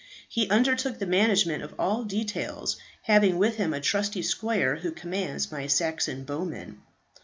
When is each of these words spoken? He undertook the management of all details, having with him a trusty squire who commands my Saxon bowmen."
He 0.27 0.49
undertook 0.49 0.97
the 0.97 1.05
management 1.05 1.61
of 1.61 1.75
all 1.77 2.03
details, 2.05 2.77
having 3.03 3.37
with 3.37 3.57
him 3.57 3.71
a 3.71 3.79
trusty 3.79 4.23
squire 4.23 4.77
who 4.77 4.91
commands 4.91 5.51
my 5.51 5.67
Saxon 5.67 6.23
bowmen." 6.23 6.81